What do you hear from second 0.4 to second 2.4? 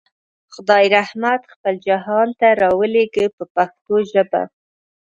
خدای رحمت خپل جهان